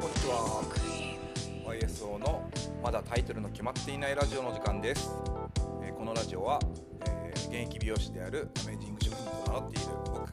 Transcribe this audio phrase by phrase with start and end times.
[0.00, 0.62] こんにちは。
[1.66, 2.50] YSO の
[2.82, 5.10] まだタイトルの決まっていないラジオの時間です、
[5.82, 6.58] えーこのラジオは、
[7.06, 10.32] えー現役美容師であるアメージング職人と名乗っている僕が、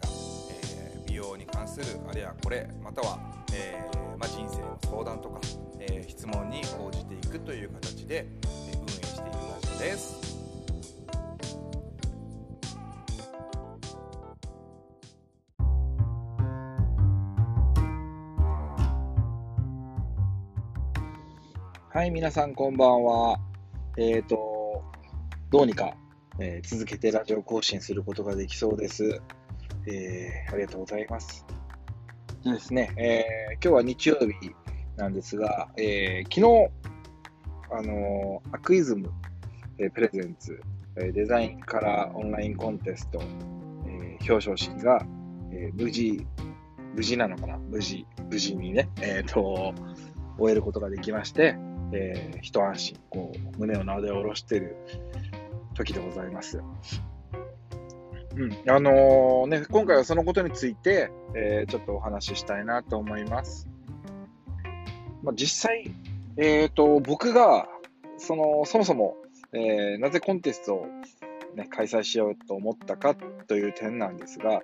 [0.52, 3.20] えー美容に関するあれやこれまたは、
[3.54, 5.42] えーまあ、人生の相談とか、
[5.80, 10.27] えー質問に応じていくという形で、えー運営しているラジオです。
[21.98, 23.40] はい、皆さんこんばんは。
[23.98, 24.84] えっ、と、
[25.50, 25.96] どうにか、
[26.40, 29.20] えー続けてラジオ更新することができそうです。
[29.88, 31.44] えーありがとうございます。
[32.44, 34.52] でですね、えー今日は日曜日
[34.96, 36.70] なんですが、えー昨日、
[37.72, 39.10] あのーアクイズム、
[39.80, 40.62] えープレゼンツ、
[40.98, 43.20] えデザインカラーオンラインコンテスト、
[43.88, 45.04] えー表彰式が、
[45.52, 46.28] えー無事、
[46.94, 47.58] 無事なのかな？
[47.58, 49.74] 無事、無事にね、えっ、と、
[50.38, 51.58] 終えることができまして、
[51.94, 54.76] えー一安心、こう、胸をなで下ろしてる
[55.74, 56.62] 時でございます。
[58.36, 63.68] うん、あのーね、今回はそのことについて、えーちょっとお話ししたいなと思います。
[65.24, 65.92] まあ、実際、
[66.38, 67.68] えっ、と、僕が、
[68.18, 69.16] その、そもそも、
[69.54, 70.88] えーなぜコンテストを、
[71.56, 73.16] ね、開催しようと思ったか
[73.48, 74.62] という点なんですが、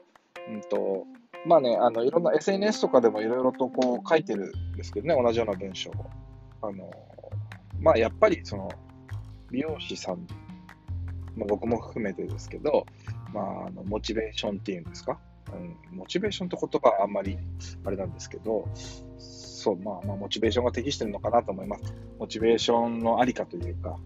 [0.48, 1.06] うんと、
[1.46, 5.94] まあね、あの、いろんな SNS とかでもいろいろとこう書いてるんですけどね、同じような文章を。
[6.62, 6.90] あの、
[7.84, 8.70] まあ、やっぱりその、
[9.52, 10.26] 美容師さん、
[11.36, 12.86] まあ、僕も含めてですけど、
[13.34, 15.20] まあ、あのモチベーションっていうんですか、
[15.52, 17.38] うん、モチベーションって言葉はあんまり
[17.86, 18.70] あれなんですけど、
[19.18, 21.94] そう、まあ、まあ、モチベーションが適してるのかなと思います。
[22.20, 24.00] モチベーションのありかというか、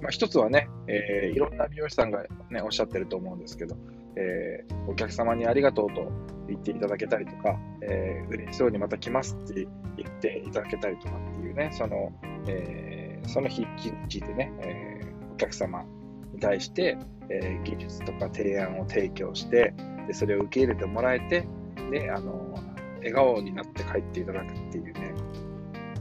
[0.00, 3.76] まあ、一つはね、えーいろんな美容師さんが、ね、おっしゃってると思うんですけど、
[4.16, 6.10] えーお客様にありがとうと
[6.48, 12.12] 言っていただけたりとか、えー嬉しそうにまた来ますって言っていただけたりとかっていうね、その、
[12.48, 13.66] えーその日に
[14.08, 15.84] ついてね、えーお客様
[16.32, 16.96] に対して、
[17.28, 19.74] えー技術とか提案を提供して、
[20.06, 21.46] でそれを受け入れてもらえて、
[21.90, 22.54] で、あの、
[22.98, 25.14] 笑顔になって帰っていただくっていうね、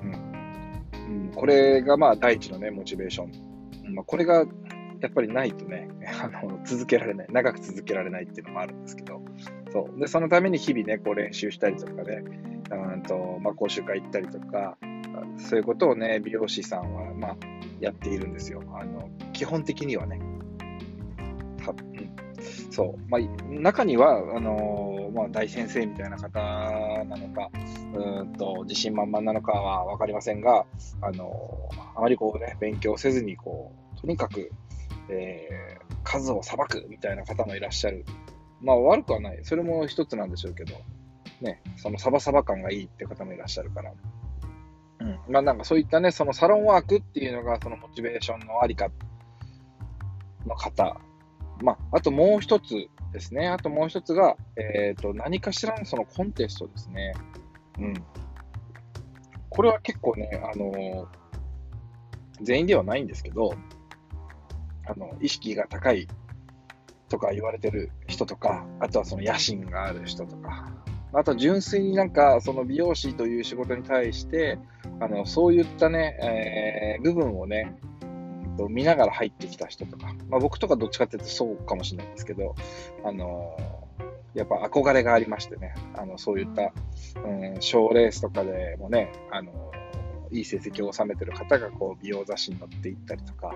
[0.04, 1.28] うん。
[1.28, 3.94] うん、これがまあ第一のね、モチベーション。
[3.94, 4.46] まあ、これが
[5.02, 5.90] やっぱりないとね、
[6.22, 9.22] あの、続けられない、長く続けられないっていうのもあるんですけど、
[9.72, 10.00] そう。
[10.00, 12.24] で、そのために日々ね、こう練習したりとかね、
[12.72, 14.78] うんと、まあ、講習会行ったりとか、
[15.38, 17.38] そういうことをね、美容師さんは、まあ、
[17.80, 18.62] やっているんですよ。
[18.74, 20.20] あの、基本的にはね。
[21.66, 21.74] は、
[22.72, 23.10] そう。
[23.10, 26.40] まあ、中には、あのまあ、大先生みたいな方
[27.06, 27.50] なのか、
[27.94, 30.66] うんと、自信満々なのかはわかりませんが、
[31.02, 34.52] あのあまりこうね、勉強せずに、こう、とにかく、
[35.10, 38.06] えー数を裁くみたいな方もいらっしゃる。
[38.62, 39.40] まあ、悪くはない。
[39.44, 40.76] それも一つなんでしょうけど、
[41.42, 43.92] ね、そのサバサバ感がいいって方もいらっしゃるから。
[45.00, 45.20] うん。
[45.28, 48.90] まあなんかそういったね、そのサロンワークっていうのがそのモチベーションのありか
[50.46, 50.98] の方。
[51.62, 53.48] まあ、あともう一つですね。
[53.48, 57.14] あともう一つが、えっ、と、何かしらのそのコンテストですね。
[57.80, 57.94] うん。
[59.50, 61.08] これは結構ね、あのー
[62.42, 63.56] 全員ではないんですけど、
[64.88, 66.08] あの、意識が高い
[67.10, 70.72] とか言われてる人とか、あとはその野心がある人とか、
[71.14, 74.60] あと純粋になんかその美容師という仕事に対して、
[75.00, 77.78] あのそういったね、えー部分をね、
[78.70, 82.56] 見ながら入ってきた人とか、まあ、僕とかどっちかっていうとそうかもしれないんですけど、
[83.04, 83.58] あの
[84.34, 86.74] やっぱ憧れがありましてね、あのそういった、
[87.24, 89.72] うん、賞レースとかでもね、あの
[90.32, 93.56] いい成績を収めてる方がこう美容雑誌に載っていったりとか、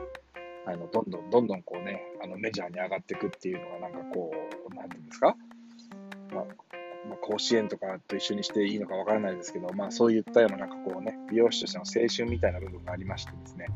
[0.71, 4.31] あのどんどんどんどんこうね、あのメジャーに上がっていくっていうのがなんかこ
[4.69, 5.35] う、なんていうんですか、
[6.31, 6.45] まあ
[7.07, 13.67] まあ、甲子園とかと一緒にしていいのかわからないですけど、まあそういったようななんかこうね、美容師としての青春みたいな部分がありましてですね、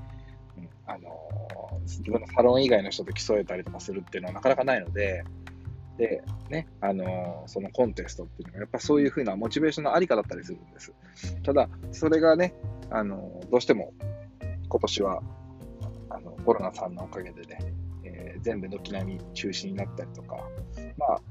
[0.57, 1.09] うん、あの
[1.81, 5.23] 自分のサロン以外の人と競えたりとかするっていうのはなかなかないので、
[5.97, 10.93] で、ね、あのそのコンテストっていうのがやっぱそういうふうなモチベーションのありかだったりするんです。
[11.43, 12.53] ただ、それがね、
[12.91, 13.93] あのどうしても
[14.69, 15.23] 今年は
[16.43, 17.57] コロナさんのおかげでね、
[18.03, 20.35] えー全部軒並み中止になったりとか、
[20.97, 21.21] まあ、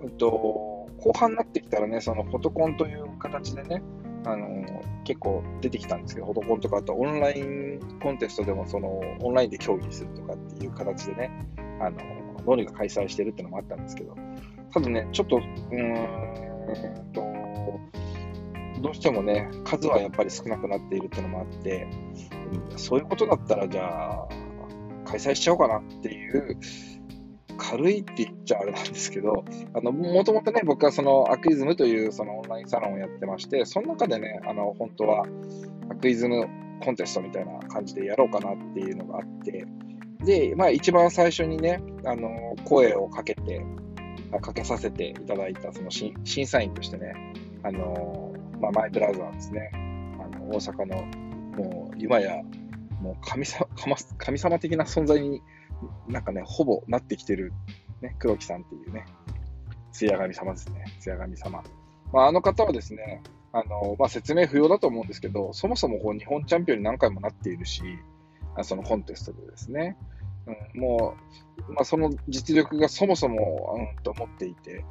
[0.00, 3.82] うんと、後半になってきたらね、そのフォトコンという形でね、
[4.26, 4.64] あの
[5.04, 11.30] 結構出てきたんですけど、フォトコンとか、あとオンラインコンテストでもそのオンラインで競技するとかっていう形でね、
[11.80, 11.98] あの
[12.44, 14.14] どうにか開催してるっていうのもあったんですけど、
[14.72, 17.22] ただね、ちょっと、うーんと、
[18.80, 21.86] どうしてもね、数はやっぱり少なくなっているっていうのもあって、
[22.76, 24.28] そういうことだったら、じゃあ、
[25.14, 26.58] 開催しちゃおうかなっていう
[27.56, 29.44] 軽いって言っちゃあれなんですけど、
[29.74, 35.24] あの、もともとね、僕はそのアクイズムというそのオンラインサロンをやってまして、その中でね、あの、本当は
[35.90, 36.48] アクイズム
[36.82, 39.66] コンテストみたいな感じでやろうかなっていうのがあって、
[40.24, 43.64] で、まあ一番最初にね、あの、声をかけて、
[44.40, 47.14] かけさせていただいたその審査員としてね、
[47.62, 50.96] あの、まあ、マイブラウザーですね、あの大阪の、
[51.56, 52.42] もう今や、
[53.04, 53.68] もう神様
[54.16, 55.42] 神様的な存在に
[56.08, 57.52] なんかね、ほぼなってきてる、
[58.00, 59.04] ね、黒木さんっていうね、
[59.92, 61.62] 艶神様ですね、艶神様。
[62.12, 63.22] まあ、あの方はですね、
[63.52, 67.82] あのまあ、説明不要だと思うんですけど、そもそもこう日本チャンピオンに何回もなっているし、
[68.62, 69.98] そのコンテストでですね、
[70.74, 71.14] うん、も
[71.68, 74.84] う、まあ、その実力がそもそも、うん、と思っていて、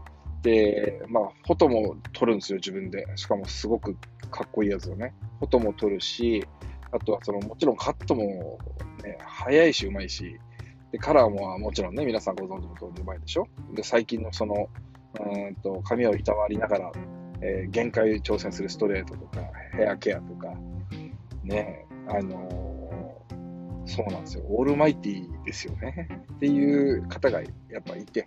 [0.43, 3.07] で、まあ、フォトも撮るんですよ、自分で。
[3.15, 3.95] しかもすごく
[4.29, 5.13] かっこいいやつをね。
[5.39, 6.45] フォトも撮るし、
[6.93, 8.59] あとはそのもちろんカットも、
[9.03, 10.39] ね、早いし、うまいし、
[10.91, 13.47] でカラーももちろんね、皆さんご存知の通りうまいでしょ？
[13.73, 14.69] で、最近のその、
[15.19, 16.91] うんと髪をいたわりながら、
[17.41, 19.41] えー、限界挑戦するストレートとか、
[19.75, 20.53] ヘアケアとか、
[21.43, 24.45] ね、あのー、そうなんですよ。
[24.47, 26.07] オールマイティーですよね。
[26.35, 27.47] っていう方がや
[27.79, 28.23] っぱいて。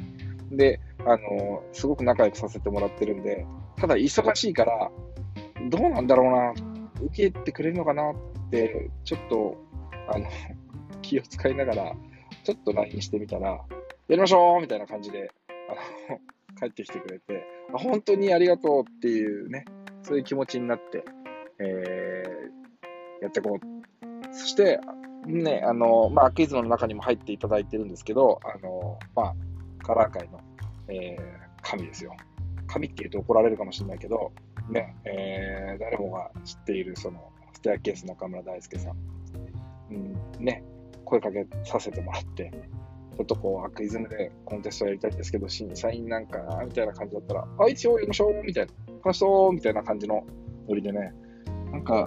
[0.51, 3.47] で、あのー、すごく仲良くさせてもらってるんで、
[3.77, 4.91] ただ忙しいから、
[5.71, 6.53] どうなんだろうな、
[7.03, 8.15] 受けてくれるのかなっ
[9.05, 9.57] ちょっと、
[10.09, 10.27] あの、
[11.03, 11.97] 気を使いながら、
[12.45, 13.67] ちょっと LINE してみたら、や
[14.09, 16.19] りましょうみたいな感じで、あの、
[16.59, 17.45] 帰ってきてくれて、
[17.75, 19.65] あ本当にありがとうっていうね、
[20.03, 21.05] そういう気持ちになって、
[21.59, 24.35] えー、やってこう。
[24.35, 24.81] そして、
[25.27, 29.35] ね、あの、まあ、クイズの中にも入っていただいてるんですけど、あの、まあ、
[29.85, 30.41] カラー界の、
[30.89, 31.23] えー、
[31.63, 32.15] 神ですよ。
[32.67, 34.33] 神って言うと怒られるかもしれないけど、
[34.69, 38.97] ね、えー、誰もが知っている、その、ステアケース中村大輔さん。
[39.91, 40.63] うん、ね、
[41.05, 42.51] 声かけさせてもらって、
[43.17, 50.27] ちょっとこう、アクイズムでコンテストやりたいですけど、審査員なんか、みたいな感じだったら、あ、一応やりましょうみたいな、楽しそうみたいな感じの
[50.69, 51.15] ノリでね、
[51.73, 52.07] なんか、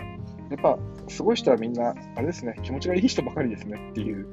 [0.52, 4.28] やっぱ、すごい人はみんな、あれですね、気持ちがいい人ばかりですねっていう。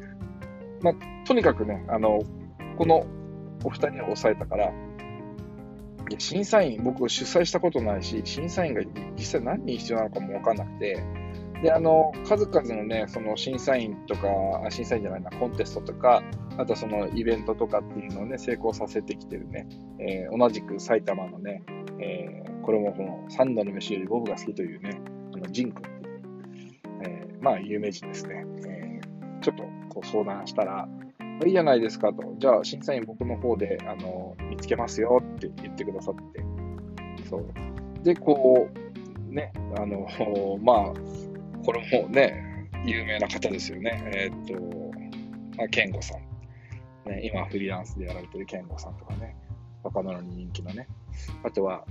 [0.82, 0.94] まあ、
[1.26, 2.20] とにかくね、あの、
[2.76, 3.06] この
[3.64, 4.70] お二人を抑えたから、
[6.18, 8.82] 審査員、僕主催したことないし、審査員が
[9.16, 11.02] 実際何人必要なのかも分かんなくて、
[11.62, 14.28] で、あの、数々のね、その審査員とか、
[14.70, 16.22] 審査員じゃないな、コンテストとか、
[16.58, 19.66] あとそのイベントとかっていうのをね、成功させてきてるね、
[19.98, 21.62] えー、同じく埼玉のね、
[21.98, 25.00] えー、これもこの三度の飯よりボブが好きというね、
[25.34, 26.30] あのジン君っていう、
[27.02, 29.00] えー、まあ有名人ですね、え、
[29.40, 30.86] ちょっとこう相談したら、
[31.44, 36.44] いいじゃないですかと、じゃあ審査員僕の方であの見つけますよって言ってくださって、
[37.28, 37.44] そう。
[38.02, 38.68] で、こ
[39.30, 40.06] う、ね、あの、
[40.62, 40.94] まあ、
[41.64, 44.02] これもね、有名な方ですよね。
[44.14, 44.54] えー、っと、
[45.58, 47.10] まあ、健吾さん。
[47.10, 49.36] ね、今フリーランスでやられてる健吾さんとかね、
[49.82, 50.88] 若者に人気のね。
[51.44, 51.84] あとは、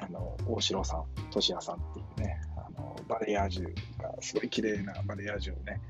[0.00, 5.80] あの、大城さん、俊也さんっていうね、あの、バレエアージュが、すごい綺麗なバレエアージュをね、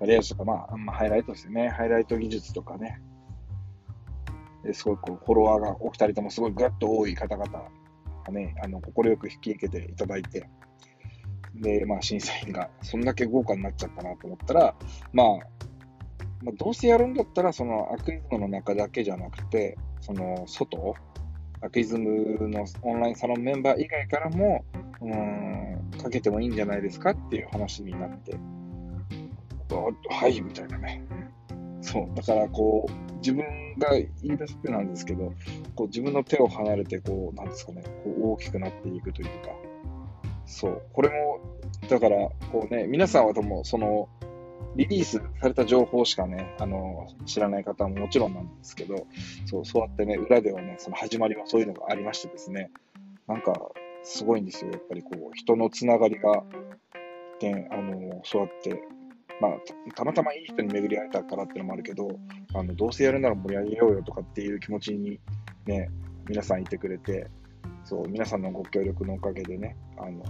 [0.00, 3.00] レージュとか、まあ、まあ、ハイライトですよね、ハイライト技術とかね、
[4.72, 10.48] すごいこうフォロワーがお二人ともすごいぐっと多い方々がね、あの、快く引き受けていただいて、
[11.54, 14.74] で、まあ、審査員がそんだけ豪華になっちゃったなと思ったら、
[15.12, 15.26] まあ、
[16.42, 20.94] まあ、どうせやるんだったら、そのアクイズムの中だけじゃなくて、その外、
[21.60, 24.64] アクイズムのオンラインサロンメンバー以外からも、
[25.00, 28.36] うん、かけてもいいんじゃないですかっていう話になって、
[30.10, 31.04] はい、みたいなね。
[31.80, 33.44] そう、だからこう、自分
[33.78, 35.32] が言い出すってなんですけど、
[35.74, 39.50] こう自分の手を離れて、こう、なんですかね、こう大きくなっていくというか、
[40.46, 41.40] そう、これも、
[41.88, 42.16] だから、
[42.52, 44.08] こうね、皆さんはでも、その、
[44.76, 49.06] リリースされた情報しかね、あの、知らない方ももちろんなんですけど、
[49.46, 52.70] そう、そうやってね、裏ではね、その始まりはそういうのがありましてですね、
[53.26, 53.52] なんか、
[54.02, 54.70] すごいんですよ。
[54.70, 56.44] やっぱりこう、人のつながりが、
[57.40, 58.82] で、あの、そうやって、
[59.40, 59.52] まあ、
[59.94, 62.08] たまたまいい人に巡り会えたからっていうのもあるけど、
[62.54, 65.20] あの、どうせやるなら盛り上げようよとかっていう気持ちに
[65.66, 65.90] ね、
[66.28, 67.28] 皆さんいてくれて、
[67.84, 70.22] そう、皆さんのご協力のおかげでね、あの、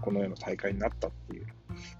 [0.00, 1.46] このような大会になったっていう、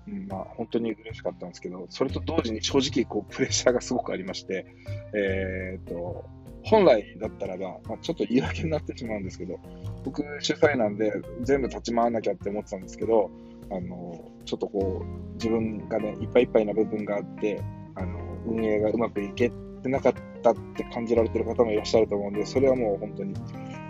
[0.08, 4.66] うん、まあ、本当に嬉しかったんですけど、それと同時に正直、こう、プレッシャーがすごくありまして、
[5.14, 6.24] えー、っと、
[6.64, 9.58] 本来だったらば、まあ、ちょっと言い訳になってしまうんですけど、
[10.04, 11.12] 僕主催なんで
[11.42, 13.30] 全部立ち回らなきゃって思ってたんですけど、
[13.70, 17.62] あの、ちょっとこう、自分がね、いっぱいいっぱいな部分があって、
[17.94, 19.50] あの、運営がうまくいけ
[19.82, 23.34] てなかったって感じられてる方もいらっしゃると思うんで、それはもう本当に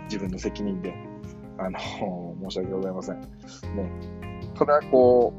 [0.05, 0.93] 自分の責任で、
[1.57, 1.79] あの、
[2.49, 3.21] 申し訳ございません。
[3.21, 3.27] ね。
[4.55, 5.33] ただ、こ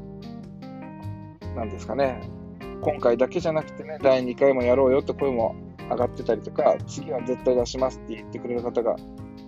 [1.53, 2.21] う、なんですかね、
[2.81, 5.55] 今回だけじゃなくてね、第2回もやろうよって声も
[5.89, 8.95] 上がってたりとか、次は絶対出しますって言ってくれる方が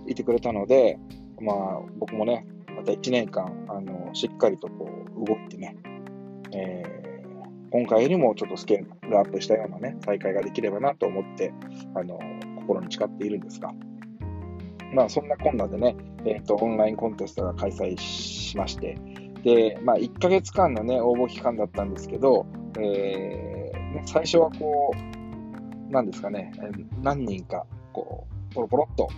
[0.06, 0.98] いてくれたので、
[1.40, 2.46] まあ、僕もね、
[2.78, 5.76] また1年間、あの、しっかりとこう、動いてね、
[6.52, 11.52] えー、今回よりもちょっとスケールアップしたようなね、大会ができればなと思って、
[11.96, 12.20] あの、
[12.60, 13.72] 心に誓っているんですが、
[14.94, 18.96] まあ、そんなこんなでね、えっ、ー、と、オンラインコンテストが開催しまして、
[19.42, 22.46] で、まあ、1ヶ月間のね、応募期間だったんですけど、
[22.78, 26.52] えー、最初はこう、なんですかね、
[27.02, 29.08] 何人か、こう、ポロポロっと、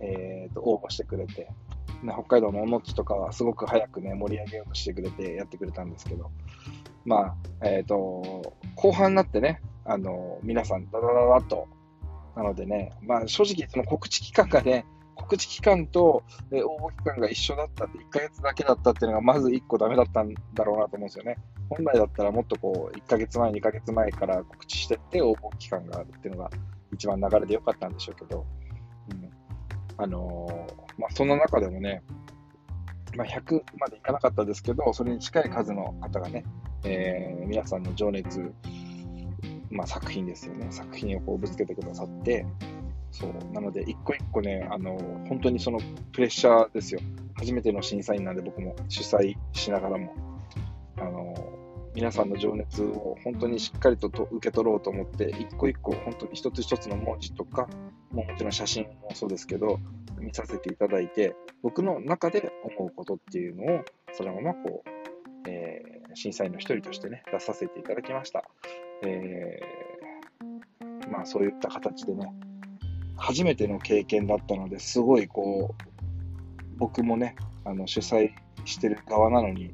[0.00, 1.48] えー、と、応募してくれて、
[2.02, 6.30] ね、北海道のおのっちとかはすごく早くね、盛り上げようとしてくれてやってくれたんですけど、
[7.04, 11.66] まあ、えっ、ー、と、後半になってね、あの、皆さん、ダダダダと、
[12.36, 14.84] なのでね、まあ正直、その告知期間がね、
[15.16, 21.36] 告知期間と、え応募期間が一緒だったって、1ヶ月だけだったっていうのが、まず1個ダメだったんだろうなと思うんですよね。
[21.68, 26.50] 本来だったらもっとこう、1ヶ月前、2ヶ月前から告知してって、応募期間があるっていうのが
[26.92, 28.46] 一番流れで良かったんでしょうけど、
[29.98, 32.02] あのー、まあ、そんな中でもね、
[33.16, 36.44] まあ、100までいかなかったですけど、それに近い数の方がね、
[36.84, 38.52] えー、皆さんの情熱、
[39.70, 42.46] まあ、作品ですよね、作品をこうぶつけてくださって、
[43.10, 43.52] そう。
[43.52, 45.80] なので、一個一個ね、あの本当にその
[46.12, 47.00] プレッシャーですよ。
[47.34, 50.12] 初めての審査員なんで、僕も主催しながらも、
[51.98, 57.68] 皆さんの情熱を本当にしっかりとと受け取ろうと思って、一個一個、本当に一つ一つの文字とか、
[58.12, 59.80] ももちろん写真もそうですけど、
[60.20, 68.44] 見させていただいて、僕の中で思うことっていうのを、そのままこう、えー、審査員の一人としてね、出させていただきました。
[69.02, 72.32] えー、まあそういった形でね、
[73.16, 75.84] 初めての経験だったのですごいこう、
[76.76, 78.30] 僕もね、あの主催
[78.66, 79.72] してる側なのに、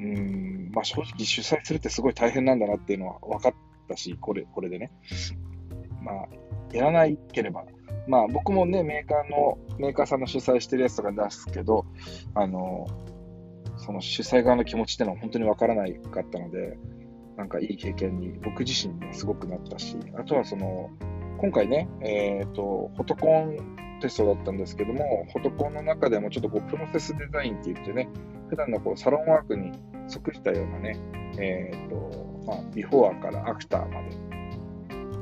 [0.00, 3.54] うん、まあ正直主催するってすごい大変なんだなっていうのは分かっ
[3.88, 4.90] たし、これ、これでね。
[6.02, 6.26] まあ、
[6.72, 7.64] やらないければ、
[8.06, 11.84] まあ僕もね、メーカーの、メーカーさんの主催してるやつとか出すけど、
[12.34, 12.86] あの、
[13.76, 16.78] その主催側の気持ちっていうのは本当に分からないかったので、
[17.36, 20.90] なんかいい経験に僕自身ね、すごくなったし、あとはその、
[21.38, 28.08] 今回ね、えっ、ー、と、フォトコンテストだったんですけども、フォトコンの中でもちょっとこうプロセスデザインって言ってね、
[28.48, 29.72] 普段のこうサロンワークに
[30.08, 30.98] 即したようなね、
[31.38, 34.02] えっ、ー、と、まあ、ビフォーからアフターま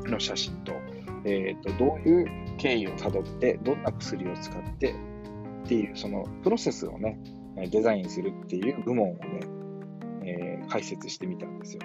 [0.05, 0.73] での写真と、
[1.25, 4.95] えっ、ー、と、どういう経緯をたどって、どんな薬を使って
[5.65, 7.19] っていう、そのプロセスをね、
[7.57, 9.41] デザインするっていう部門をね、
[10.25, 11.81] えー、解説してみたんですよ。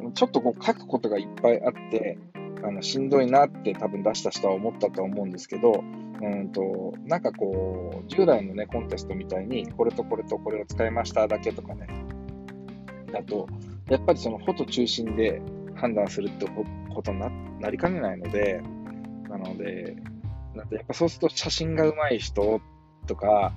[0.00, 0.12] うん。
[0.12, 2.18] ちょっとこう書くことがいっぱいあって、
[2.64, 5.84] あのしんどいなって多分出した人は思ったと思うんですけど、
[6.22, 11.88] うんと、なんかこう、従来のね、コンテストみたいに、これとこれとこれを使いましただけとかね、
[13.12, 13.48] だと、
[13.88, 15.42] やっぱりそのフォト中心で
[15.74, 16.46] 判断するって
[16.94, 17.20] ことに
[17.60, 18.62] なりかねないので、
[19.28, 19.96] なので、
[20.54, 22.60] なんやっぱそうすると写真が上手い人
[23.06, 23.52] とか、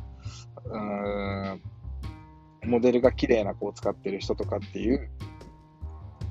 [0.66, 1.62] うーん、
[2.66, 5.08] モデルが綺麗な子を使ってる人とかっていう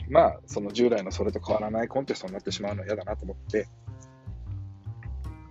[0.09, 3.69] まあ、その従来のそれと変わらないコンテストになってしまうのは嫌だなと思って、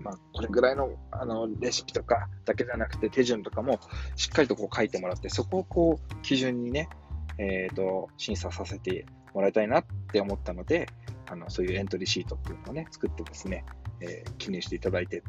[0.03, 3.79] まあ、これぐらいのあのレシピとかだけじゃなくて手順とかも
[4.15, 6.89] しっかりとこう書いてもらって、そこをこう基準にね、
[7.37, 10.87] えーと、審査させてもらいたいなって思ったので、
[11.29, 13.65] あのそういうエントリーシートっていうのをね、作ってですね、
[14.01, 15.21] えー、記入していただいてっ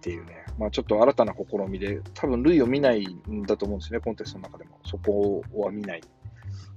[0.00, 4.78] ていうね、まあ、ちょっと新たな試みで、多分類を見ないんだと思うんですよね、コンテストの中でも。
[4.84, 6.02] そこは見ない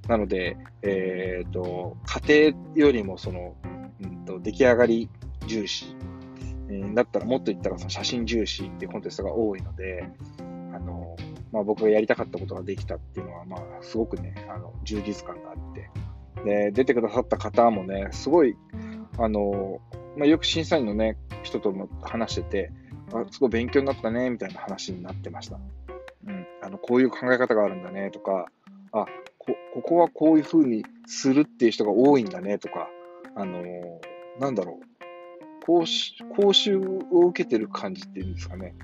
[0.07, 1.97] なので、え、ー、と、
[2.27, 3.55] 家庭よりもその、
[4.01, 5.09] うんと、出来上がり
[5.45, 5.95] 重視、
[6.69, 10.07] えー、だったらもっと言ったらその写真重視っていうコンテストが多いので、
[10.73, 11.15] あの、
[11.51, 15.89] まあ、僕がやりたかったことができたっていうのは、まあ、すごくね、あの、充実感があって、
[16.45, 18.55] で、出てくださった方もね、すごい、
[19.17, 19.81] あの、
[20.15, 22.71] まあ、よく審査員のね、人とも話してて、
[23.13, 25.59] あすごい勉強になったね、みたいな話になってました。
[26.27, 28.45] うん、あのこういう考え方があるんだねとか、
[28.91, 29.05] あ
[29.37, 32.87] こここはこういうふうにするっていう人が多いんだねとか、
[33.35, 34.88] あのー、なんだろう、
[36.35, 38.75] 講習を受けてる感じっていうんですかね。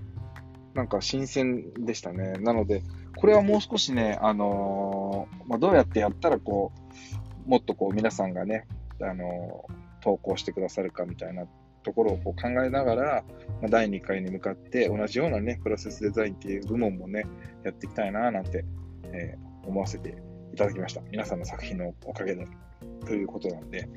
[0.75, 2.33] なんか新鮮でしたね。
[2.33, 2.83] なので、
[3.17, 6.71] これはもう少しね、あのー、まあ、どうやってやったらこ
[7.45, 8.67] う、もっとこう皆さんがね、
[9.01, 11.45] あのー、投稿してくださるかみたいな
[11.83, 13.23] ところをこう考えながら、
[13.61, 17.25] まあ、第2回に向かって同じようなね、プロセスデザインっていう部門もね、
[17.63, 18.65] やっていきたいななんて、
[19.13, 20.17] えー、思わせて
[20.53, 21.01] いただきました。
[21.09, 22.47] 皆さんの作品のおかげで
[23.05, 23.87] ということなんで、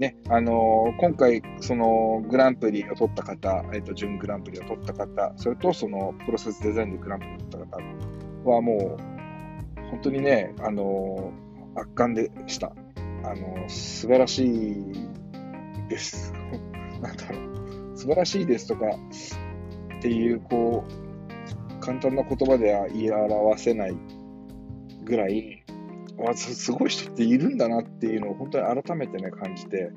[0.00, 11.34] ね、あの、今回、そのグランプリを取った方、えっ、ー、と、準グランプリを取った方、それとそのプロセスデザインでグランプリを取った方はもう、本当にね、あの、
[11.76, 12.72] 圧巻でした。
[13.22, 14.84] あの素晴らしい
[15.90, 16.32] です。
[17.02, 17.38] なんだろ
[17.92, 17.98] う。
[17.98, 18.86] 素晴らしいですとか
[19.98, 23.96] っていう、こう、簡単な言葉では言い表せない
[25.04, 25.59] ぐらい、
[26.20, 29.90] わすごい人っているんだなっていうのを本当に改めてね、感じて、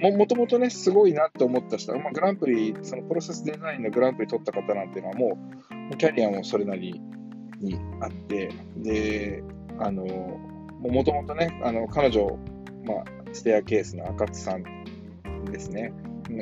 [0.00, 5.38] ももともとね、すごいなって思った人、まあ、グランプリ、そのプロセスデザインのグランプリ取った方なんていうのはも
[5.92, 7.00] う、キャリアもそれなり
[7.60, 9.42] にあって、で、
[9.78, 10.04] あの、
[10.80, 12.38] もともとね、あの彼女、
[12.84, 14.64] まあ、ステアケースの赤津さん
[15.50, 15.92] ですね。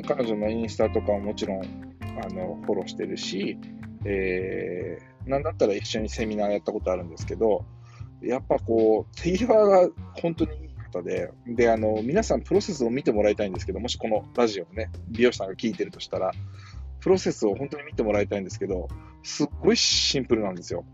[0.07, 3.57] 彼女のインスタとかももちろんあのフォローしてるし、
[4.05, 7.65] えー、なんだったら一緒にセミナーやったことあるんですけど、
[8.21, 9.89] やっぱこう、手際が
[10.21, 16.31] 本当にいい方で、で、あの、皆さんプロセスを見てもらいたいんですけど、もしこのラジオをね、美容師さんが聞いてるとしたら、
[16.99, 18.87] プロセスを本当に見てもらいたいんですけど、
[19.23, 20.85] すっごいシンプルなんですよ。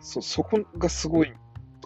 [0.00, 1.32] そ、そこがすごい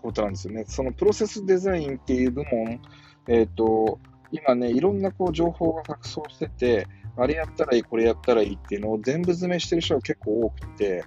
[0.01, 0.65] ことなんですよね。
[0.67, 2.81] そのプロセスデザインっていう部門、
[3.29, 4.01] えっ、ー、と、
[4.33, 11.05] 今ね、いろんなこう情報が錯綜してて、あれやったらいい、これやったらいいっていうのを全部詰めしてる人が結構多くて、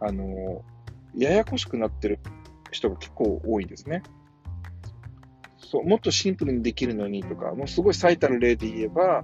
[0.00, 0.62] あの、
[1.16, 2.20] ややこしくなってる
[2.70, 4.02] 人が結構多いですね。
[5.58, 9.22] そうもっとシンプルにできるのにとか、もうすごい最たる例で言えば、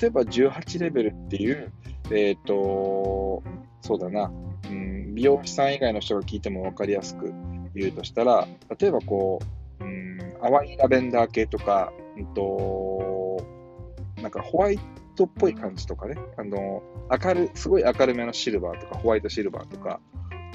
[0.00, 1.72] 例えば18レベルっていう、
[2.10, 3.42] えっ、ー、と、
[3.80, 4.32] そうだな、
[4.70, 7.32] うん、美容師さん以外の人が聞いても分かりやすく
[7.74, 8.48] 言うとしたら、
[8.78, 9.40] 例えばこ
[9.80, 13.44] う、うん、淡いラベンダー系とか、うんと、
[14.20, 14.78] なんかホワイ
[15.16, 16.82] トっぽい感じとかね、あの、
[17.22, 20.00] 明る、すごい明るめのシルバーとか、ホワイトシルバーとか、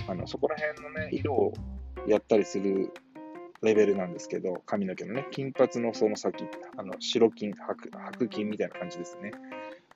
[0.08, 1.53] あの、そこら辺のね、色を
[2.08, 2.91] やったりする
[3.62, 6.46] レベルなんですけど、髪の毛のね、金髪のその先、
[6.77, 9.32] あの白金、白白金みたいな感じですね。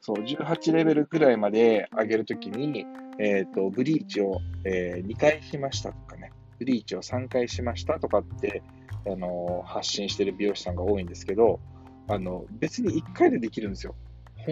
[0.02, 2.86] そう、18レベルくらいまで上げるときに、
[3.20, 8.64] えっ、ー、と、ブリーチを、えー、2回しましたとかね、ブリーチを3回しましたとかって、
[9.06, 11.60] あの発信してる美容師さんが多いんですけど、
[12.08, 13.96] あの別に1回でできるんですよ。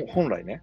[0.10, 0.62] 本来ね。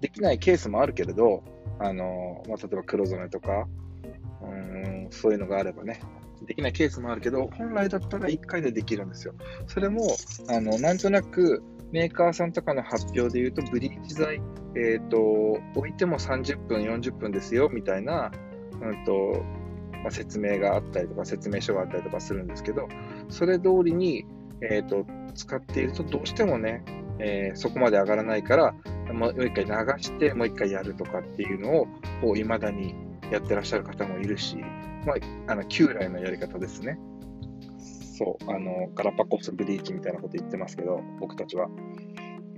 [0.00, 1.42] できないケースもあるけれど、
[1.78, 3.66] あのまあ、例えば黒染めとか、
[4.50, 6.00] うんそういうのがあればね、
[6.42, 9.34] できないケースもあるけど、本来だったら1回でできるんですよ。
[9.66, 10.16] それも、
[10.48, 14.40] あのなんとなくメーカーさんとかの発表で言うと、ブリーチ剤、
[14.76, 15.18] えーと、
[15.76, 18.32] 置いても30分、40分ですよみたいな、
[18.80, 19.44] うんと
[20.04, 22.88] まあ、説明があったりとか、説明書があったりとかするんですけど、
[23.28, 24.26] それ通りに、
[24.60, 26.84] えーと、使っていると、どうしてもね、
[27.18, 28.74] えー、そこまで上がらないから、
[29.12, 31.86] もう一回流して、もう一回やるとかっていうのを、
[32.20, 32.94] こう、未だに
[33.34, 34.56] やってらっしゃる方もいるし、
[35.06, 35.14] ま
[35.48, 36.98] あ、あの旧来のやり方ですね。
[38.16, 41.68] そう、あの、ガラパコスブリーチみたいなこと言ってますけど、僕たちは。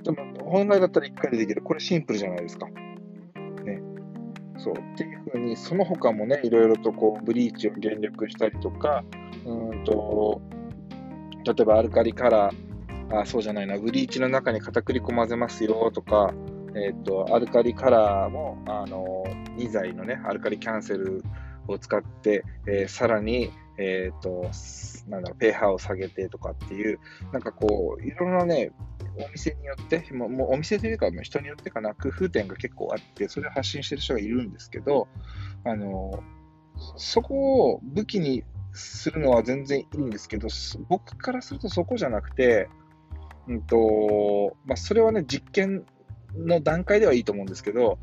[0.05, 1.63] でも、本来だったら1回でできる。
[1.63, 2.67] これシンプルじゃないですか。
[2.67, 3.81] ね
[4.59, 9.03] そうっていうふうに、その他もね、いろいろとこうブリーチを減力したりとか、
[9.47, 10.43] うんと
[11.47, 16.35] 例えばアルカリカラー、あそうじゃないな、ブリーチの中に片栗粉混ぜますよとか、
[16.77, 19.25] えーと、アルカリカラーもあの
[19.57, 21.25] 2剤のね、アルカリキャンセル
[21.69, 24.51] を使って、えー、さらに、えーと、
[25.09, 26.99] なんだろう、ペーハーを下げてとかっていう、
[27.33, 28.73] なんかこう、いろんなね、
[29.19, 35.09] お店によって、ももうお店というか、人によってかな、工夫点が結構あって、それを発信してる人がいるんですけど、
[35.65, 36.23] あの、
[36.97, 40.49] そこを武器にするのは全然いいんですけど、
[40.89, 42.69] 僕からするとそこじゃなくて、
[43.49, 45.87] うんとまあ、それはね、実験
[46.39, 47.99] の段階ではいいと思うんですけど、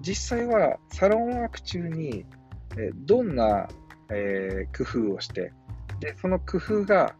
[0.00, 2.24] 実際はサロンワーク中に、
[2.78, 3.68] えどんな、
[4.10, 5.52] えー、工夫をして、
[6.00, 7.14] で、その工夫が、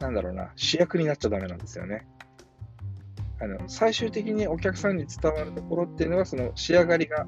[0.00, 2.06] なんだろうな、主役になっちゃダメなんですよね。
[3.38, 7.26] あの最終的にお客さんに伝わるところっていうのは、その仕上がりが、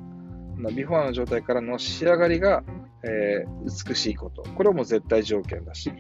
[0.75, 2.65] ビフォーの状態からの仕上がりが、
[3.05, 4.43] えー、美しいこと。
[4.43, 5.93] これも絶対条件だし、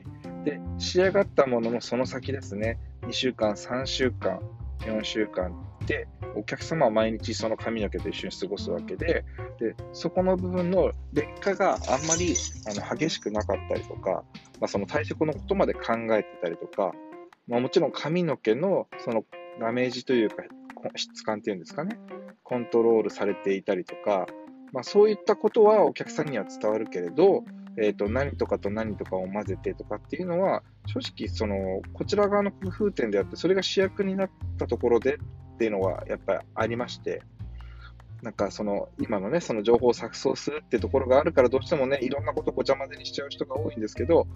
[0.44, 4.40] で、仕上がったもののその先ですね、2週間、3週間、
[4.81, 9.24] 4週間ってお客様は毎日その髪の毛と一緒に過ごすわけで、
[9.59, 12.35] でそこの部分の劣化があんまり
[12.70, 14.22] あの激しくなかったりとか、
[14.61, 16.92] まあ、その退職のことまで考えてたりとか、
[17.48, 19.24] まあ、もちろん髪の毛のその
[19.61, 20.44] ダメージというか、
[20.94, 21.98] 質感っていうんですかね、
[22.44, 24.27] コントロールされていたりとか、
[24.72, 27.44] まあ、そういったことはお客さんには伝わるけれど、
[27.81, 35.18] えーと、何とかと何とかを混ぜてとかっていうのは、正直その、こちら側の工夫点であって、それが主役になったところで
[35.59, 37.23] っていうのはやっぱりありまして、
[38.23, 44.29] なんかその今のね、その情報を錯綜するってところがあるから、どうしてもね、いろんなことをごちゃ混ぜにしちゃう人が多いんですけど、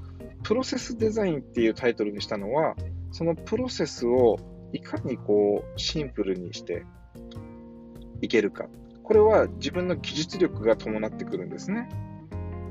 [0.42, 2.74] プロセスデザインっていうタイトルにしたのは、
[3.12, 4.38] そのプロセスを
[4.72, 6.84] いかにこうシンプルにして
[8.20, 8.66] いけるか。
[9.04, 11.88] これは自分の技術力が伴ってくるんですね。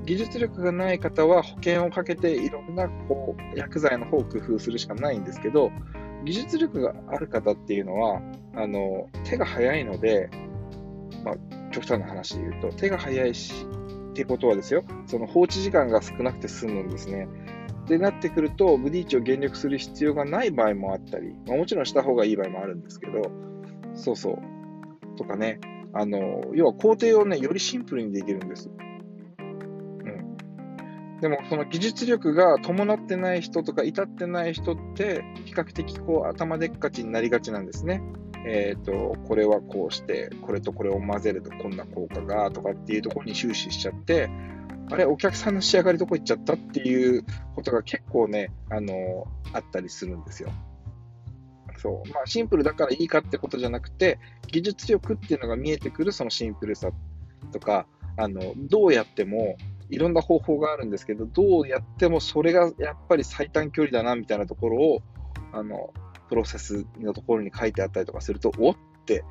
[0.05, 5.71] 技術力がない方は保険をかけていろんなこう薬剤の方を工夫するしかないんですけど、
[6.23, 8.21] 技術力がある方っていうのは、
[8.55, 10.29] あの、手が早いので、
[11.23, 11.36] まあ、
[11.71, 13.65] 極端な話で言うと、手が早いし、
[14.12, 17.27] ってことはですよ、その放置時間が少なくて済むんですね。
[17.88, 23.31] でなってくると、ブリーチを減力する必要がない場合もあったり、まあ、もちろんした方がいい場合もあるんですけど、
[23.93, 25.17] そうそう。
[25.17, 25.60] とかね、
[25.93, 28.69] あの、要は工程をね、よりシンプルにできるんです。
[31.21, 38.01] でも、その技術力が伴ってない人とか至ってない人って、比較的こう頭でっかちになりがちなんですね。
[38.45, 44.29] えっ、ー、と、これはこうして、これとこれを混ぜるとこんな効果がとかっていうところに終始しちゃって、
[44.89, 47.23] あれ、お客さんの仕上がりどこ行っちゃったっていう
[47.55, 50.51] ことが結構ね、あの、あったりするんですよ。
[51.77, 52.10] そう。
[52.10, 56.89] まあ、シンプルだからいいかってことじゃなくて、技術力っていうのが見えてくるそのシンプルさ
[57.51, 57.86] とか、
[58.17, 59.55] あの、どうやっても、
[59.91, 65.01] いろんな方法があるんですけど、どうやってもそれがやっぱり最短距離だなみたいなところを、
[65.51, 65.93] あの、
[66.30, 68.75] プロセスのところに書いてあったりとかすると、おっ
[69.06, 69.25] て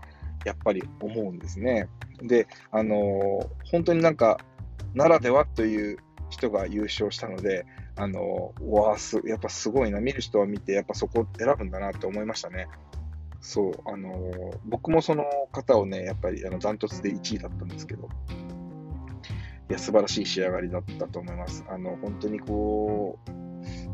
[0.44, 1.88] やっぱり思うんですね。
[2.22, 4.38] で、あの本当になんか、
[4.94, 7.64] ならではという人が優勝したので、
[7.96, 12.68] あのわす、やっぱすごいな、見る人は見て、やっぱそこ選ぶんだなって思いましたね。
[13.40, 14.30] そう、あの
[14.66, 18.08] 僕もその方をね、やっぱりあのダントツで1位だったんですけど、
[19.70, 21.64] いや、素晴らしい仕上がりだったと思います。
[21.68, 23.20] あの、本当にこ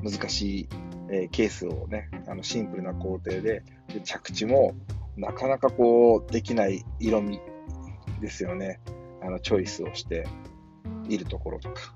[0.02, 0.68] う、難しい、
[1.10, 4.74] えー、ケースをね、あのシンプルな工程で、で着地も
[5.18, 7.40] なかなかこう、できない色味
[8.22, 8.80] ですよね。
[9.22, 10.26] あの、チョイスをして
[11.10, 11.94] いるところとか。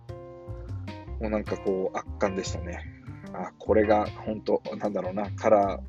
[1.19, 2.85] もうなんかこう、圧巻でしたね。
[3.33, 5.81] あ、これが本当、なんだろうな、カラ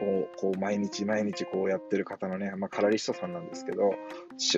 [0.00, 3.94] ーをこう毎日毎日こうやってる方のね、まあ、カラリストさんなんですけど、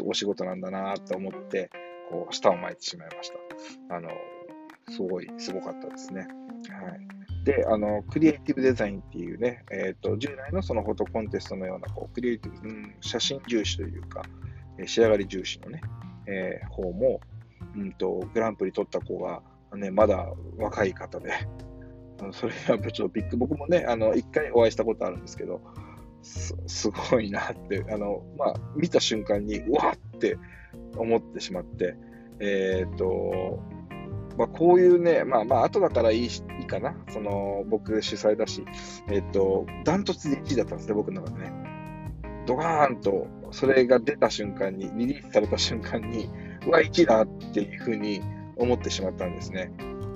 [0.07, 1.69] お仕事なんだなと思って、
[2.13, 3.33] こう、舌を巻いてしまいまし
[3.89, 3.97] た。
[3.97, 4.11] あの、
[4.91, 6.21] すごい、すごかったですね。
[6.21, 7.45] はい。
[7.45, 14.23] で、あの、クリエイティブデザインっていうね、えっ、ー、と、従来のそのフォトコンテストのような、こう、クリエイティブ、うん、写真重視というか、
[14.79, 15.81] え仕上がり重視のね、
[16.27, 17.21] えー、方も、
[17.75, 19.43] うんと、グランプリ取った子が、
[19.75, 21.31] ね、まだ若い方で、
[22.33, 25.61] それはちょっとビッグ、僕もね、あの、一回お会いしたことあるんですけど、
[26.23, 30.39] す すごいなって、あの、まあ、見た瞬間に、うわって
[30.97, 31.97] 思ってしまって、
[32.41, 33.61] え、ー、と、
[34.39, 36.29] まあ、こういうね、まあまあ、後だからいいい
[36.63, 36.97] いかな。
[37.11, 38.65] その、僕主催だし、
[39.09, 41.53] え、ー、と、ダントツで1位だったんですね、僕の中でね。
[42.47, 46.29] ドカーンと、それが出た瞬間に、リリースされた瞬間に、
[46.67, 48.23] うわ、1位だっていうふうに
[48.57, 49.71] 思ってしまったんですね。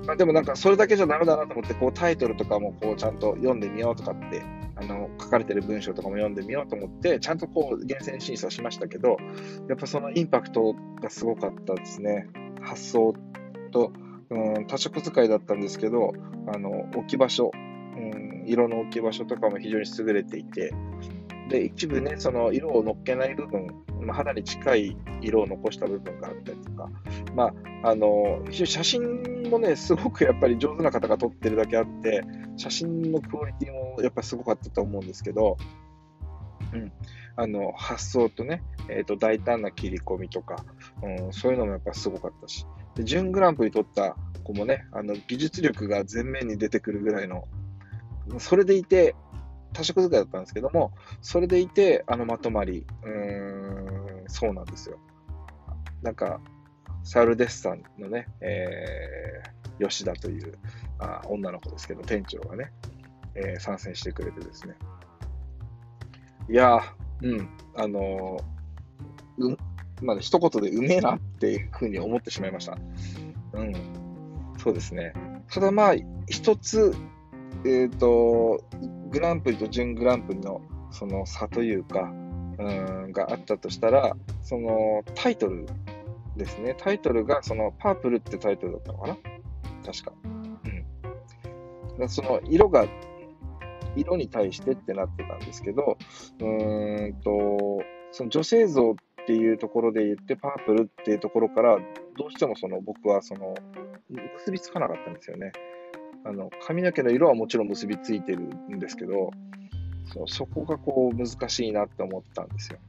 [0.07, 4.41] まあ、でもなんか、それだけじゃダメだなと思って、こう、タイトルとかもこう、ちゃんと読んでみようとかって
[4.79, 9.17] あの書かれてる文章とかも読んでみようと思って、ちゃんとこう厳選審査しましたけど、
[9.67, 12.27] やっぱそのインパクトがすごかったですね。
[12.61, 13.13] 発想
[13.71, 13.91] と、
[14.29, 16.13] うん、多色使いだったんですけど、
[16.47, 20.73] あの置き場所、うん、色の置き場所とかも非常に優れていて、
[21.49, 23.67] で、一部ね、その色を乗っけない部分、
[24.01, 26.89] まあ、肌に近い色を残した部分があったりとか、
[27.35, 32.21] まあ、あの、写真もね、すごくやっぱり上手な方が撮ってるだけあって、
[32.57, 35.57] 写真のクオリティもやっぱすごかったと思うんですけど、
[36.73, 36.91] うん、
[37.35, 40.65] あの発想とね、えーと、大胆な切り込みとか、
[41.01, 47.47] うん、そういうのもやっぱすごかったし、で準グランプリ取った子もね、あの技術力が前面に出てくるぐらいの、
[48.39, 49.15] それでいて、
[49.77, 54.97] 多色使いだったんですけども、それでいて、あのまとまり、うーん、そうなんですよ。
[56.01, 56.41] なんか、
[57.03, 60.57] サルデッサンのね、えー、吉田という
[60.97, 62.71] あ女の子ですけど、店長がね、
[63.35, 64.75] えー、参戦してくれてですね。
[66.49, 66.81] いや
[67.21, 69.57] うん、あのー、う
[70.01, 72.77] まあ、一言でうめえなっていうふうに思ってしまいました。
[73.53, 73.73] うん、
[74.57, 75.13] そうですね。
[75.51, 75.95] ただまあ、
[76.27, 76.95] 一つ、
[77.65, 78.63] えっ、ー、と、
[79.09, 82.11] グランプリと準グランプリのその差というか、
[82.59, 85.67] うんがあったとしたら、そのタイトル
[86.35, 86.75] ですね。
[86.77, 89.17] タイトルが、そのパープルってタイトルだったのかな？
[89.85, 90.13] 確か。
[91.99, 92.09] うん。
[92.09, 92.85] その色が、
[93.95, 95.97] 色に対してってなってたんですけど、
[96.39, 97.79] うんと、
[98.11, 101.77] その女性像っていうところで言って、パープルっていうところから、
[102.17, 103.53] どうしてもその僕はその、
[104.09, 105.51] 結びつかなかったんですよね。
[106.27, 109.31] あの髪の毛の色はもちろん結びついてるんですけど、
[110.05, 112.79] そそこがこう難しいなって思ったんですよ。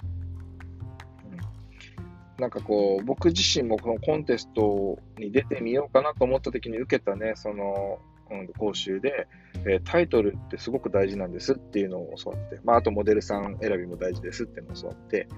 [2.39, 7.99] なんかこう、僕自身もこのコンテストに出てみようかなと思った時に受けたね、その、
[8.31, 9.27] うん、講習で、
[9.67, 15.29] えー、タイトルってすごく大事なんですっていうのを教わって、まあ、あとモデルさん選びも大事ですっていうのを教わって、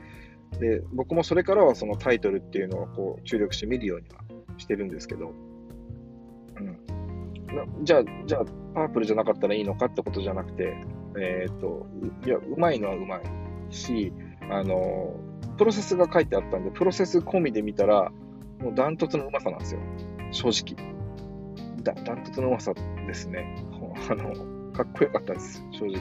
[0.59, 4.21] で、僕もそれからはそのタイトルっていうのをこう注力して見るようには
[4.59, 5.33] してるんですけど、
[6.57, 6.90] うん。
[7.83, 10.77] じゃあ、じゃあ、パープルじゃなかったらいいのかってことじゃなくて、
[11.19, 11.87] えっ、と、
[12.25, 13.21] いや、うまいのはうまい
[13.71, 14.13] し、
[14.51, 15.15] あの、
[15.59, 18.11] プロセスが書いてあったんで、プロセス込みで見たら、
[18.61, 19.81] もうダントツのうまさなんですよ。
[20.31, 20.91] 正直。
[21.83, 22.73] だダントツのうまさ
[23.07, 23.57] ですね。
[24.11, 25.99] あの、かっこよかったです、正直。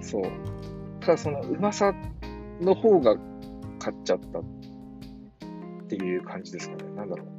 [0.00, 0.22] そう。
[1.00, 1.94] ただそのうまさ
[2.60, 3.16] の方が
[3.78, 4.44] 勝っちゃったっ
[5.88, 6.90] ていう感じですかね。
[6.94, 7.29] なんだろう。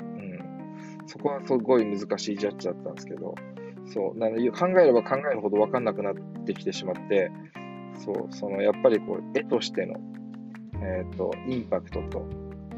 [1.11, 3.35] そこはすごい難しいジャッジだったんですけど、
[3.93, 4.17] そう。
[4.17, 6.13] なので考えれば考えるほど分かんなくなっ
[6.45, 7.29] てきてしまって、
[8.05, 9.99] そう、そのやっぱりこう、絵としての、
[10.81, 12.19] えっ、ー、と、インパクトと、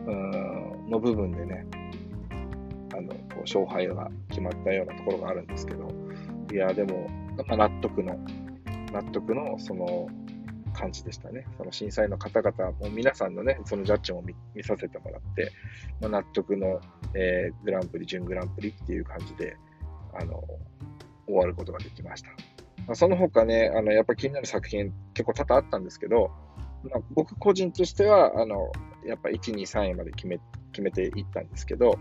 [0.08, 1.67] うん、の部分でね、
[2.96, 5.88] あの、こう勝敗が決まったようなところがあるんですけど、
[6.52, 7.08] いや、でも、
[7.48, 8.17] まあ、納得の、
[8.91, 10.08] 納得の、その、
[10.73, 11.45] 感じでしたね。
[11.57, 15.51] その審査員の方々も皆さんのね、そのジャッジも見させてもらって、
[16.01, 16.81] まあ、納得の、
[17.13, 19.55] えー、グランプリ、準グランプリっていう感じで、
[20.13, 20.43] あの、
[21.25, 22.29] 終わることができました。
[22.86, 26.31] まあ、その他ね、あの、やっぱ気になる作品結構多々あったんですけど、
[26.83, 28.71] まあ、僕個人としては、あの、
[29.05, 30.39] やっぱ1、2、3位まで決め、
[30.71, 31.97] 決めていったんですけど、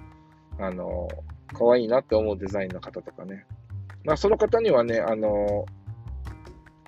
[0.58, 1.08] あの、
[1.52, 3.46] 可愛いなって思うデザインの方とかね。
[4.04, 5.66] まあ、その方にはね、あの、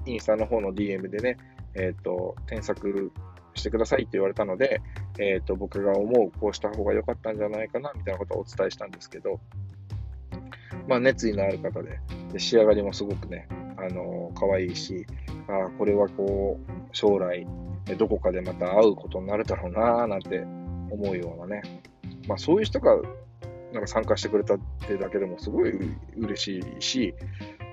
[0.06, 1.36] インスタの方の DM でね、
[1.74, 3.12] えっ、ー、と、添削
[3.54, 4.80] してくださいって言われたので、
[5.18, 9.40] えっ、ー、と、僕が思う、こうした方が良かったんじゃないかな、みたいなことをお伝えしたんですけど、
[10.88, 12.00] まあ、熱意のある方で、
[12.32, 15.06] で仕上がりもすごくね、あのー、可愛いし、
[15.48, 17.46] あこれはこう、将来、
[17.98, 20.40] どこかでまた会うことになるだろうな、なんて
[20.90, 21.62] 思うようなね、
[22.26, 22.96] まあ、そういう人が
[23.72, 25.72] なんか参加してくれたってだけでもすごい
[26.16, 27.14] 嬉しいし、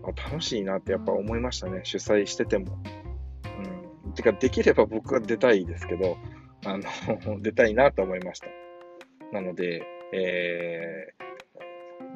[0.03, 2.77] 楽しいなってやっぱ思いましたね、主催してても。
[4.13, 6.17] てか、できれば僕は出たいですけど、
[6.65, 8.47] あの 出たいなと思いました。
[9.31, 11.13] なので、え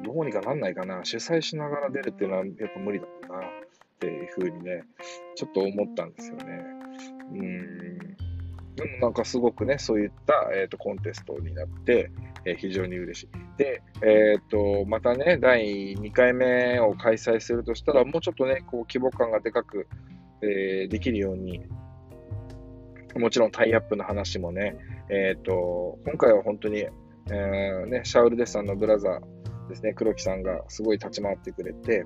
[0.02, 3.50] ー、どうにかなんないかな、主催しながら出るっていうのはやっぱ無理だなっ
[3.98, 4.84] ていうふうにね、
[5.34, 6.64] ちょっと思ったんですよね。
[7.32, 7.98] うん。
[8.76, 12.10] でもなんかすごくね、そういった、えーと、コンテストになって、
[12.44, 13.28] えー、非常に嬉しい。
[13.56, 19.88] で、えっ、ー、と、またね、第2回目を開催するとしたら、もうちょっとね、こう規模感がでかく、
[20.42, 21.62] えー、できるように、
[23.18, 24.76] もちろんタイアップの話もね、
[25.08, 32.04] えっ、ー、と、今回は本当に、えー、ね、シャウルデスさんのブラザーですね、黒木さんがすごい立ち回ってくれて、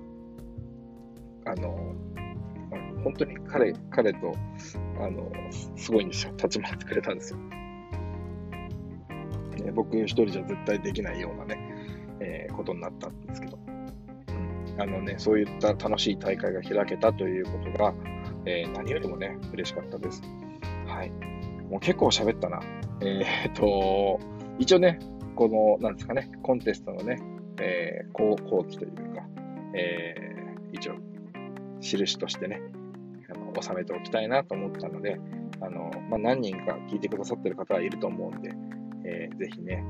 [1.44, 1.94] あの、
[3.02, 4.34] 本当に彼、彼と、
[5.00, 5.30] あの、
[5.76, 6.32] すごいんですよ。
[6.36, 7.38] 立ち回ってくれたんですよ。
[9.64, 11.58] ね、僕一人じゃ絶対できないようなね、
[12.20, 13.58] えー、ことになったんですけど、
[14.78, 17.94] あのね、そういった楽しい大会が開けたということが、
[18.46, 20.22] えー、何よりもね、嬉しかったです。
[21.00, 21.10] はい。
[21.70, 22.60] もう結構喋ったな。
[23.00, 24.20] えー、っと、
[24.58, 24.98] 一応ね、
[25.34, 27.18] この、なんですかね、コンテストのね、
[27.58, 29.22] えー、後後期というか、
[29.74, 30.96] えー、一応、
[31.80, 32.60] 印としてね、
[33.30, 35.18] あの収めておきたいなと思ったので、
[35.62, 38.52] あの、まあ、何人か聞いてくださってる方はいると思うんで、
[39.06, 39.82] えー、ぜひね、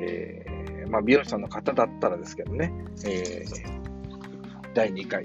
[0.00, 2.72] えー、まあ、美容師さんの方だったらですけどね、
[3.06, 5.22] えー、第2回、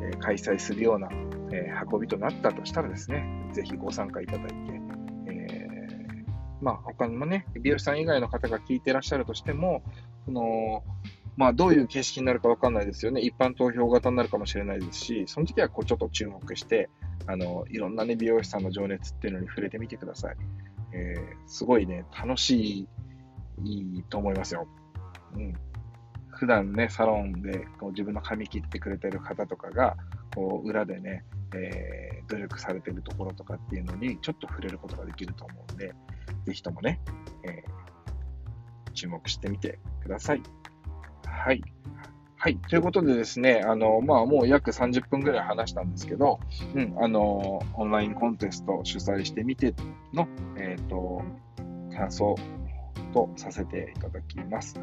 [0.00, 1.08] えー、開催するような、
[1.50, 4.75] え、運びとなったとしたらですね、ぜひご参加いただいて、
[6.66, 9.84] まあ、他にもね、美容師さん以外の方が聞いてらっしゃるとしても、
[10.24, 10.82] その、
[11.36, 13.20] まあ、どういう形式になるかわかんないですよね。
[13.20, 16.90] 一般投票型になるかもしれないですし、その時はこうちょっと注目して、
[17.28, 20.36] あの、いろんなね、美容師さんの情熱っていうのに触れてみてください。
[20.92, 22.88] えー、すごいね、楽しい、
[23.62, 24.66] いいと思いますよ。
[25.36, 25.54] うん。
[26.30, 29.96] 普段ね、サロンでこう自分の髪切ってくれてる方とかが、
[30.34, 35.94] こう、裏でね、えー、努力されてるところとかっていうのに、ちょっと触れることができると思うんで、
[36.46, 37.00] ぜひともね、
[37.44, 40.42] えー、注目してみてください。
[41.26, 41.62] はい。
[42.38, 42.56] はい。
[42.58, 46.38] ということでですね、あの、まあ、もう約30分ぐらい話したんですけど、
[46.74, 49.74] うん、あの、オンラインコンテスト主催してみて
[50.12, 51.22] の、えっ、ー、と、
[51.96, 52.36] 感想
[53.12, 54.78] とさせていただきます。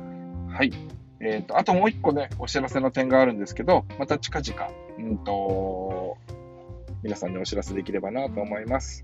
[0.50, 0.74] はい。
[1.22, 5.83] えっ、ー、と、あともう一個ね、お知らせの点があるんですけど、また近々、うんと、
[7.04, 9.04] 皆さんにお知らせできればなと思います。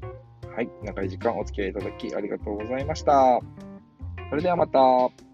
[0.56, 0.70] はい。
[0.84, 3.42] 長い時間お付き合いいただきありがとうございました。
[4.30, 5.29] それではまた。